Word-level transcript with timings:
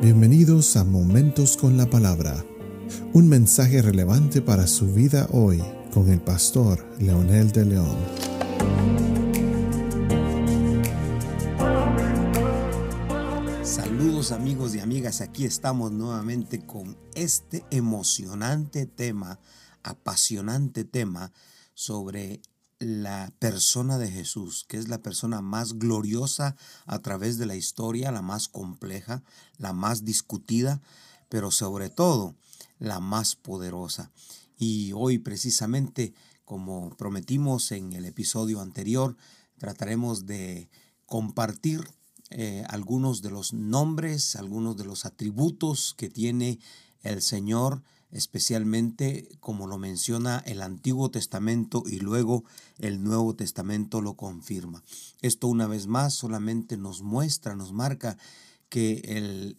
Bienvenidos 0.00 0.76
a 0.76 0.84
Momentos 0.84 1.56
con 1.56 1.76
la 1.76 1.90
Palabra, 1.90 2.44
un 3.14 3.28
mensaje 3.28 3.82
relevante 3.82 4.40
para 4.40 4.68
su 4.68 4.94
vida 4.94 5.26
hoy 5.32 5.60
con 5.92 6.08
el 6.08 6.20
pastor 6.20 6.86
Leonel 7.00 7.50
de 7.50 7.64
León. 7.64 7.96
Saludos 13.64 14.30
amigos 14.30 14.76
y 14.76 14.78
amigas, 14.78 15.20
aquí 15.20 15.44
estamos 15.44 15.90
nuevamente 15.90 16.64
con 16.64 16.96
este 17.16 17.64
emocionante 17.72 18.86
tema, 18.86 19.40
apasionante 19.82 20.84
tema 20.84 21.32
sobre 21.74 22.40
la 22.80 23.32
persona 23.38 23.98
de 23.98 24.10
Jesús, 24.10 24.64
que 24.68 24.76
es 24.76 24.88
la 24.88 24.98
persona 24.98 25.40
más 25.40 25.78
gloriosa 25.78 26.56
a 26.86 27.00
través 27.00 27.38
de 27.38 27.46
la 27.46 27.56
historia, 27.56 28.12
la 28.12 28.22
más 28.22 28.48
compleja, 28.48 29.22
la 29.56 29.72
más 29.72 30.04
discutida, 30.04 30.80
pero 31.28 31.50
sobre 31.50 31.90
todo 31.90 32.34
la 32.78 33.00
más 33.00 33.34
poderosa. 33.34 34.12
Y 34.58 34.92
hoy 34.92 35.18
precisamente, 35.18 36.14
como 36.44 36.96
prometimos 36.96 37.72
en 37.72 37.92
el 37.92 38.04
episodio 38.04 38.60
anterior, 38.60 39.16
trataremos 39.58 40.26
de 40.26 40.68
compartir 41.06 41.88
eh, 42.30 42.64
algunos 42.68 43.22
de 43.22 43.30
los 43.30 43.52
nombres, 43.52 44.36
algunos 44.36 44.76
de 44.76 44.84
los 44.84 45.04
atributos 45.04 45.94
que 45.96 46.10
tiene 46.10 46.60
el 47.02 47.22
Señor 47.22 47.82
especialmente 48.10 49.28
como 49.40 49.66
lo 49.66 49.78
menciona 49.78 50.42
el 50.46 50.62
Antiguo 50.62 51.10
Testamento 51.10 51.82
y 51.86 51.98
luego 51.98 52.44
el 52.78 53.02
Nuevo 53.02 53.34
Testamento 53.34 54.00
lo 54.00 54.14
confirma. 54.14 54.82
Esto 55.20 55.48
una 55.48 55.66
vez 55.66 55.86
más 55.86 56.14
solamente 56.14 56.76
nos 56.76 57.02
muestra, 57.02 57.54
nos 57.54 57.72
marca 57.72 58.16
que 58.68 59.02
el, 59.04 59.56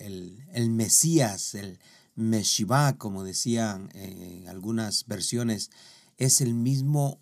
el, 0.54 0.70
Mesías, 0.70 1.56
el 1.56 1.80
Meshivá, 2.16 2.98
como 2.98 3.24
decían 3.24 3.90
en 3.94 4.48
algunas 4.48 5.06
versiones, 5.08 5.72
es 6.18 6.42
el 6.42 6.54
mismo 6.54 7.20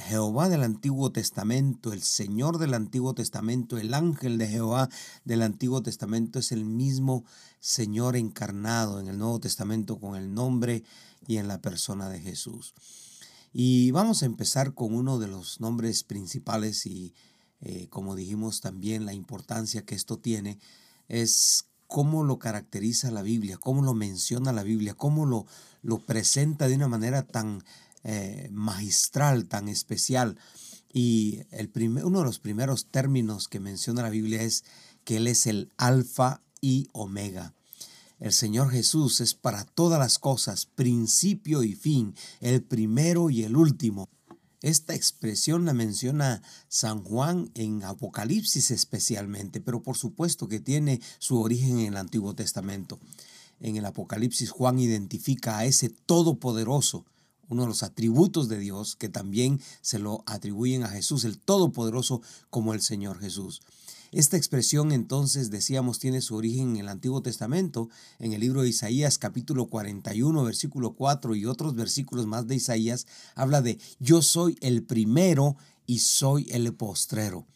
Jehová 0.00 0.48
del 0.48 0.62
Antiguo 0.62 1.12
Testamento, 1.12 1.92
el 1.92 2.02
Señor 2.02 2.58
del 2.58 2.74
Antiguo 2.74 3.14
Testamento, 3.14 3.78
el 3.78 3.94
ángel 3.94 4.38
de 4.38 4.48
Jehová 4.48 4.88
del 5.24 5.42
Antiguo 5.42 5.82
Testamento 5.82 6.38
es 6.38 6.52
el 6.52 6.64
mismo 6.64 7.24
Señor 7.60 8.16
encarnado 8.16 9.00
en 9.00 9.08
el 9.08 9.18
Nuevo 9.18 9.40
Testamento 9.40 9.98
con 9.98 10.16
el 10.16 10.34
nombre 10.34 10.82
y 11.26 11.36
en 11.36 11.48
la 11.48 11.60
persona 11.60 12.08
de 12.08 12.20
Jesús. 12.20 12.74
Y 13.52 13.90
vamos 13.90 14.22
a 14.22 14.26
empezar 14.26 14.74
con 14.74 14.94
uno 14.94 15.18
de 15.18 15.28
los 15.28 15.60
nombres 15.60 16.04
principales 16.04 16.86
y 16.86 17.14
eh, 17.60 17.88
como 17.88 18.16
dijimos 18.16 18.60
también 18.60 19.04
la 19.04 19.12
importancia 19.12 19.84
que 19.84 19.94
esto 19.94 20.18
tiene 20.18 20.58
es 21.08 21.66
cómo 21.86 22.22
lo 22.22 22.38
caracteriza 22.38 23.10
la 23.10 23.22
Biblia, 23.22 23.58
cómo 23.58 23.82
lo 23.82 23.94
menciona 23.94 24.52
la 24.52 24.62
Biblia, 24.62 24.94
cómo 24.94 25.26
lo, 25.26 25.46
lo 25.82 25.98
presenta 26.06 26.68
de 26.68 26.76
una 26.76 26.86
manera 26.86 27.26
tan 27.26 27.64
eh, 28.04 28.48
magistral, 28.52 29.46
tan 29.46 29.68
especial. 29.68 30.38
Y 30.92 31.42
el 31.50 31.70
uno 32.04 32.20
de 32.20 32.24
los 32.24 32.38
primeros 32.40 32.86
términos 32.86 33.48
que 33.48 33.60
menciona 33.60 34.02
la 34.02 34.10
Biblia 34.10 34.42
es 34.42 34.64
que 35.04 35.16
Él 35.16 35.26
es 35.26 35.46
el 35.46 35.70
alfa 35.76 36.40
y 36.60 36.88
omega. 36.92 37.54
El 38.18 38.32
Señor 38.32 38.70
Jesús 38.70 39.20
es 39.20 39.34
para 39.34 39.64
todas 39.64 39.98
las 39.98 40.18
cosas, 40.18 40.66
principio 40.66 41.62
y 41.62 41.74
fin, 41.74 42.14
el 42.40 42.62
primero 42.62 43.30
y 43.30 43.44
el 43.44 43.56
último. 43.56 44.08
Esta 44.62 44.94
expresión 44.94 45.64
la 45.64 45.72
menciona 45.72 46.42
San 46.68 47.02
Juan 47.02 47.50
en 47.54 47.82
Apocalipsis 47.82 48.70
especialmente, 48.70 49.62
pero 49.62 49.82
por 49.82 49.96
supuesto 49.96 50.48
que 50.48 50.60
tiene 50.60 51.00
su 51.18 51.40
origen 51.40 51.78
en 51.78 51.86
el 51.86 51.96
Antiguo 51.96 52.34
Testamento. 52.34 52.98
En 53.58 53.76
el 53.76 53.86
Apocalipsis 53.86 54.50
Juan 54.50 54.78
identifica 54.78 55.56
a 55.56 55.64
ese 55.64 55.88
todopoderoso, 55.88 57.06
uno 57.50 57.62
de 57.62 57.68
los 57.68 57.82
atributos 57.82 58.48
de 58.48 58.58
Dios 58.58 58.96
que 58.96 59.10
también 59.10 59.60
se 59.82 59.98
lo 59.98 60.22
atribuyen 60.24 60.84
a 60.84 60.88
Jesús, 60.88 61.24
el 61.24 61.38
Todopoderoso, 61.38 62.22
como 62.48 62.72
el 62.72 62.80
Señor 62.80 63.20
Jesús. 63.20 63.60
Esta 64.12 64.36
expresión 64.36 64.90
entonces, 64.90 65.50
decíamos, 65.50 66.00
tiene 66.00 66.20
su 66.20 66.34
origen 66.34 66.70
en 66.70 66.76
el 66.78 66.88
Antiguo 66.88 67.22
Testamento, 67.22 67.88
en 68.18 68.32
el 68.32 68.40
libro 68.40 68.62
de 68.62 68.68
Isaías 68.68 69.18
capítulo 69.18 69.66
41, 69.66 70.42
versículo 70.42 70.94
4 70.94 71.36
y 71.36 71.46
otros 71.46 71.76
versículos 71.76 72.26
más 72.26 72.48
de 72.48 72.56
Isaías, 72.56 73.06
habla 73.36 73.62
de 73.62 73.78
yo 74.00 74.20
soy 74.22 74.58
el 74.62 74.82
primero 74.82 75.56
y 75.86 76.00
soy 76.00 76.48
el 76.50 76.72
postrero. 76.74 77.46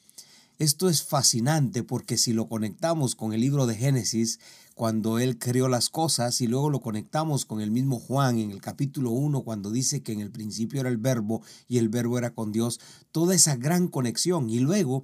Esto 0.60 0.88
es 0.88 1.02
fascinante 1.02 1.82
porque 1.82 2.16
si 2.16 2.32
lo 2.32 2.48
conectamos 2.48 3.16
con 3.16 3.32
el 3.32 3.40
libro 3.40 3.66
de 3.66 3.74
Génesis, 3.74 4.38
cuando 4.74 5.18
él 5.18 5.38
creó 5.38 5.68
las 5.68 5.88
cosas 5.88 6.40
y 6.40 6.46
luego 6.46 6.68
lo 6.68 6.80
conectamos 6.80 7.44
con 7.44 7.60
el 7.60 7.70
mismo 7.70 7.98
Juan 8.00 8.38
en 8.38 8.50
el 8.50 8.60
capítulo 8.60 9.10
1 9.10 9.42
cuando 9.42 9.70
dice 9.70 10.02
que 10.02 10.12
en 10.12 10.20
el 10.20 10.30
principio 10.30 10.80
era 10.80 10.88
el 10.88 10.98
verbo 10.98 11.42
y 11.68 11.78
el 11.78 11.88
verbo 11.88 12.18
era 12.18 12.30
con 12.30 12.50
Dios, 12.50 12.80
toda 13.12 13.34
esa 13.34 13.56
gran 13.56 13.88
conexión. 13.88 14.50
Y 14.50 14.58
luego 14.58 15.02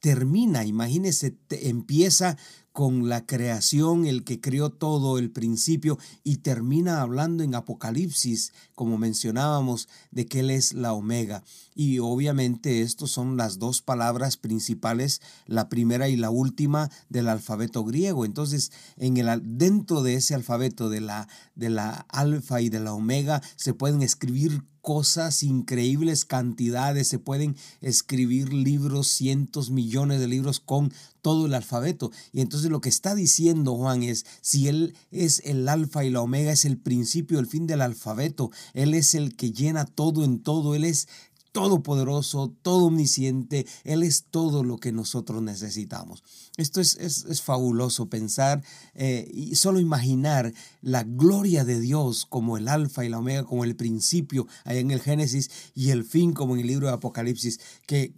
termina, 0.00 0.64
imagínese, 0.64 1.34
empieza 1.50 2.36
con 2.76 3.08
la 3.08 3.24
creación, 3.24 4.04
el 4.04 4.22
que 4.22 4.38
creó 4.38 4.68
todo, 4.68 5.16
el 5.16 5.30
principio, 5.30 5.98
y 6.24 6.36
termina 6.36 7.00
hablando 7.00 7.42
en 7.42 7.54
Apocalipsis, 7.54 8.52
como 8.74 8.98
mencionábamos, 8.98 9.88
de 10.10 10.26
que 10.26 10.40
Él 10.40 10.50
es 10.50 10.74
la 10.74 10.92
omega. 10.92 11.42
Y 11.74 12.00
obviamente 12.00 12.82
estos 12.82 13.10
son 13.10 13.38
las 13.38 13.58
dos 13.58 13.80
palabras 13.80 14.36
principales, 14.36 15.22
la 15.46 15.70
primera 15.70 16.10
y 16.10 16.16
la 16.16 16.28
última 16.28 16.90
del 17.08 17.30
alfabeto 17.30 17.82
griego. 17.82 18.26
Entonces, 18.26 18.70
en 18.98 19.16
el, 19.16 19.40
dentro 19.56 20.02
de 20.02 20.16
ese 20.16 20.34
alfabeto 20.34 20.90
de 20.90 21.00
la, 21.00 21.28
de 21.54 21.70
la 21.70 22.04
alfa 22.10 22.60
y 22.60 22.68
de 22.68 22.80
la 22.80 22.92
omega 22.92 23.40
se 23.56 23.72
pueden 23.72 24.02
escribir 24.02 24.62
cosas, 24.86 25.42
increíbles 25.42 26.24
cantidades, 26.24 27.08
se 27.08 27.18
pueden 27.18 27.56
escribir 27.80 28.52
libros, 28.52 29.08
cientos, 29.08 29.68
millones 29.68 30.20
de 30.20 30.28
libros 30.28 30.60
con 30.60 30.92
todo 31.22 31.46
el 31.46 31.54
alfabeto. 31.54 32.12
Y 32.32 32.40
entonces 32.40 32.70
lo 32.70 32.80
que 32.80 32.88
está 32.88 33.16
diciendo 33.16 33.74
Juan 33.74 34.04
es, 34.04 34.26
si 34.42 34.68
Él 34.68 34.94
es 35.10 35.42
el 35.44 35.68
alfa 35.68 36.04
y 36.04 36.10
la 36.10 36.20
omega, 36.20 36.52
es 36.52 36.64
el 36.64 36.78
principio, 36.78 37.40
el 37.40 37.48
fin 37.48 37.66
del 37.66 37.80
alfabeto, 37.80 38.52
Él 38.74 38.94
es 38.94 39.16
el 39.16 39.34
que 39.34 39.50
llena 39.50 39.86
todo 39.86 40.22
en 40.22 40.38
todo, 40.38 40.76
Él 40.76 40.84
es 40.84 41.08
todopoderoso, 41.56 42.54
todo 42.60 42.88
omnisciente, 42.88 43.66
Él 43.82 44.02
es 44.02 44.26
todo 44.30 44.62
lo 44.62 44.76
que 44.76 44.92
nosotros 44.92 45.40
necesitamos. 45.40 46.22
Esto 46.58 46.82
es, 46.82 46.96
es, 46.96 47.40
fabuloso 47.40 48.10
pensar 48.10 48.62
eh, 48.92 49.26
y 49.32 49.54
solo 49.54 49.80
imaginar 49.80 50.52
la 50.82 51.02
gloria 51.02 51.64
de 51.64 51.80
Dios 51.80 52.26
como 52.26 52.58
el 52.58 52.68
alfa 52.68 53.06
y 53.06 53.08
la 53.08 53.20
omega, 53.20 53.44
como 53.44 53.64
el 53.64 53.74
principio 53.74 54.46
allá 54.64 54.80
en 54.80 54.90
el 54.90 55.00
Génesis 55.00 55.50
y 55.74 55.92
el 55.92 56.04
fin 56.04 56.34
como 56.34 56.56
en 56.56 56.60
el 56.60 56.66
libro 56.66 56.88
de 56.88 56.92
Apocalipsis, 56.92 57.58
que 57.86 58.12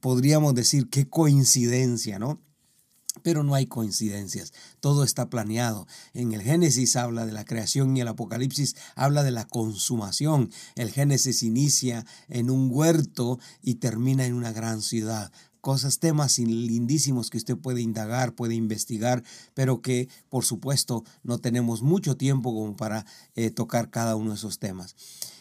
podríamos 0.00 0.54
decir 0.54 0.90
qué 0.90 1.08
coincidencia, 1.08 2.18
¿no? 2.18 2.38
Pero 3.22 3.42
no 3.42 3.54
hay 3.54 3.66
coincidencias, 3.66 4.52
todo 4.80 5.04
está 5.04 5.28
planeado. 5.28 5.86
En 6.14 6.32
el 6.32 6.42
Génesis 6.42 6.96
habla 6.96 7.26
de 7.26 7.32
la 7.32 7.44
creación 7.44 7.96
y 7.96 8.00
el 8.00 8.08
Apocalipsis 8.08 8.76
habla 8.94 9.22
de 9.22 9.30
la 9.30 9.46
consumación. 9.46 10.50
El 10.74 10.90
Génesis 10.90 11.42
inicia 11.42 12.06
en 12.28 12.50
un 12.50 12.70
huerto 12.72 13.38
y 13.62 13.76
termina 13.76 14.26
en 14.26 14.34
una 14.34 14.52
gran 14.52 14.82
ciudad 14.82 15.32
cosas, 15.60 15.98
temas 15.98 16.38
lindísimos 16.38 17.30
que 17.30 17.36
usted 17.36 17.56
puede 17.56 17.82
indagar, 17.82 18.32
puede 18.32 18.54
investigar, 18.54 19.22
pero 19.54 19.82
que 19.82 20.08
por 20.28 20.44
supuesto 20.44 21.04
no 21.22 21.38
tenemos 21.38 21.82
mucho 21.82 22.16
tiempo 22.16 22.54
como 22.54 22.76
para 22.76 23.04
eh, 23.34 23.50
tocar 23.50 23.90
cada 23.90 24.16
uno 24.16 24.30
de 24.30 24.36
esos 24.36 24.58
temas. 24.58 24.96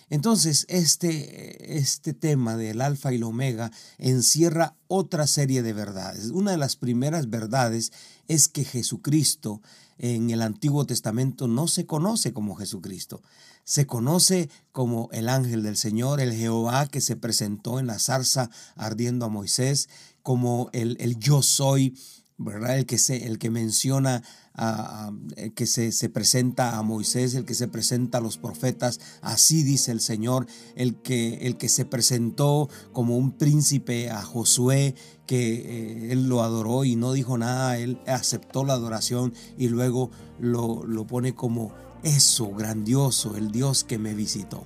Entonces, 0.09 0.65
este, 0.69 1.77
este 1.77 2.13
tema 2.13 2.55
del 2.55 2.81
alfa 2.81 3.11
y 3.11 3.17
el 3.17 3.23
omega 3.23 3.71
encierra 3.97 4.75
otra 4.87 5.27
serie 5.27 5.63
de 5.63 5.73
verdades. 5.73 6.29
Una 6.31 6.51
de 6.51 6.57
las 6.57 6.77
primeras 6.77 7.29
verdades 7.29 7.91
es 8.27 8.47
que 8.47 8.63
Jesucristo 8.63 9.61
en 9.97 10.29
el 10.29 10.41
Antiguo 10.41 10.85
Testamento 10.85 11.47
no 11.47 11.67
se 11.67 11.85
conoce 11.85 12.33
como 12.33 12.55
Jesucristo. 12.55 13.21
Se 13.63 13.85
conoce 13.85 14.49
como 14.71 15.09
el 15.11 15.27
ángel 15.27 15.63
del 15.63 15.75
Señor, 15.75 16.21
el 16.21 16.33
Jehová 16.33 16.87
que 16.87 17.01
se 17.01 17.17
presentó 17.17 17.79
en 17.79 17.87
la 17.87 17.99
zarza 17.99 18.49
ardiendo 18.75 19.25
a 19.25 19.29
Moisés, 19.29 19.89
como 20.23 20.69
el, 20.71 20.95
el 20.99 21.17
yo 21.17 21.41
soy 21.41 21.97
¿verdad? 22.37 22.77
El 22.77 22.85
que, 22.85 22.97
se, 22.97 23.25
el 23.25 23.39
que 23.39 23.49
menciona, 23.49 24.23
a, 24.53 25.11
que 25.55 25.65
se, 25.65 25.91
se, 25.91 26.09
presenta 26.09 26.77
a 26.77 26.83
Moisés, 26.83 27.33
el 27.33 27.45
que 27.45 27.55
se 27.55 27.67
presenta 27.67 28.19
a 28.19 28.21
los 28.21 28.37
profetas, 28.37 28.99
así 29.21 29.63
dice 29.63 29.91
el 29.91 30.01
Señor, 30.01 30.45
el 30.75 30.95
que, 31.01 31.47
el 31.47 31.57
que 31.57 31.69
se 31.69 31.85
presentó 31.85 32.69
como 32.93 33.17
un 33.17 33.31
príncipe 33.31 34.09
a 34.09 34.21
Josué, 34.21 34.95
que 35.25 35.55
eh, 35.55 36.11
él 36.11 36.29
lo 36.29 36.43
adoró 36.43 36.85
y 36.85 36.95
no 36.95 37.11
dijo 37.13 37.37
nada, 37.37 37.77
él 37.77 37.99
aceptó 38.05 38.63
la 38.63 38.73
adoración 38.73 39.33
y 39.57 39.69
luego 39.69 40.11
lo, 40.39 40.83
lo 40.85 41.07
pone 41.07 41.33
como 41.33 41.73
eso, 42.03 42.53
grandioso, 42.53 43.35
el 43.35 43.51
Dios 43.51 43.83
que 43.83 43.97
me 43.97 44.13
visitó. 44.13 44.65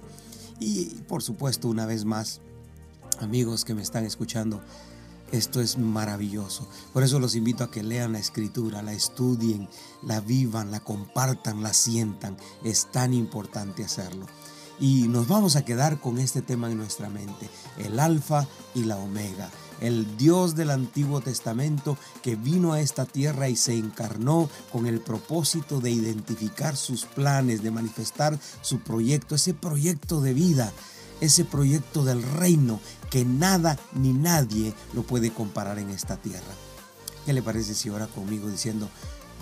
Y 0.59 0.85
por 1.07 1.24
supuesto, 1.24 1.69
una 1.69 1.85
vez 1.85 2.06
más, 2.06 2.41
amigos 3.19 3.65
que 3.65 3.74
me 3.74 3.81
están 3.81 4.06
escuchando, 4.06 4.62
Esto 5.31 5.62
es 5.62 5.78
maravilloso. 5.78 6.68
Por 6.92 7.04
eso 7.04 7.19
los 7.19 7.36
invito 7.36 7.63
a 7.63 7.72
que 7.72 7.83
lean 7.83 8.13
la 8.13 8.19
escritura, 8.19 8.81
la 8.81 8.92
estudien, 8.92 9.69
la 10.04 10.19
vivan, 10.19 10.72
la 10.72 10.81
compartan, 10.81 11.63
la 11.63 11.74
sientan. 11.74 12.36
Es 12.63 12.92
tan 12.92 13.13
importante 13.13 13.86
hacerlo. 13.86 14.25
Y 14.80 15.07
nos 15.07 15.28
vamos 15.28 15.56
a 15.56 15.63
quedar 15.63 16.01
con 16.01 16.18
este 16.18 16.42
tema 16.42 16.69
en 16.69 16.78
nuestra 16.78 17.07
mente, 17.07 17.50
el 17.78 18.00
alfa 18.00 18.48
y 18.74 18.83
la 18.83 18.98
omega, 18.98 19.50
el 19.80 20.18
Dios 20.18 20.56
del 20.56 20.72
Antiguo 20.72 21.22
Testamento 21.22 21.98
que 22.24 22.36
vino 22.36 22.74
a 22.74 22.81
esta 22.81 23.06
tierra 23.06 23.48
y 23.48 23.56
se 23.56 23.77
encarnó 23.77 24.50
con 24.72 24.88
el 24.88 25.00
propósito 25.00 25.81
de 25.81 25.92
identificar 25.92 26.75
sus 26.75 27.06
planes, 27.06 27.62
de 27.62 27.69
manifestar 27.69 28.39
su 28.62 28.80
proyecto, 28.80 29.36
ese 29.36 29.54
proyecto 29.54 30.19
de 30.19 30.34
vida 30.34 30.74
ese 31.21 31.45
proyecto 31.45 32.03
del 32.03 32.21
reino 32.21 32.79
que 33.09 33.23
nada 33.23 33.79
ni 33.94 34.12
nadie 34.12 34.73
lo 34.94 35.03
puede 35.03 35.31
comparar 35.31 35.79
en 35.79 35.89
esta 35.89 36.18
tierra. 36.18 36.53
¿Qué 37.25 37.33
le 37.33 37.41
parece 37.41 37.73
si 37.73 37.89
ora 37.89 38.07
conmigo 38.07 38.50
diciendo, 38.50 38.89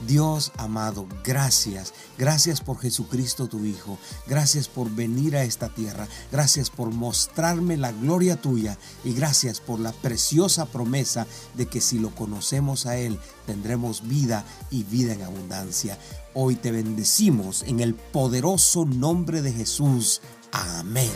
Dios 0.07 0.51
amado, 0.57 1.07
gracias. 1.23 1.93
Gracias 2.17 2.61
por 2.61 2.79
Jesucristo 2.79 3.47
tu 3.47 3.65
Hijo. 3.65 3.97
Gracias 4.27 4.67
por 4.67 4.89
venir 4.89 5.35
a 5.35 5.43
esta 5.43 5.69
tierra. 5.69 6.07
Gracias 6.31 6.69
por 6.69 6.91
mostrarme 6.91 7.77
la 7.77 7.91
gloria 7.91 8.39
tuya. 8.39 8.77
Y 9.03 9.13
gracias 9.13 9.59
por 9.59 9.79
la 9.79 9.91
preciosa 9.91 10.65
promesa 10.65 11.27
de 11.55 11.67
que 11.67 11.81
si 11.81 11.99
lo 11.99 12.13
conocemos 12.15 12.85
a 12.85 12.97
Él, 12.97 13.19
tendremos 13.45 14.07
vida 14.07 14.45
y 14.71 14.83
vida 14.83 15.13
en 15.13 15.23
abundancia. 15.23 15.97
Hoy 16.33 16.55
te 16.55 16.71
bendecimos 16.71 17.63
en 17.63 17.79
el 17.79 17.95
poderoso 17.95 18.85
nombre 18.85 19.41
de 19.41 19.51
Jesús. 19.51 20.21
Amén. 20.51 21.11